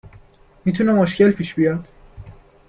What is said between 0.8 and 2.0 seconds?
مشکل پیش بیاد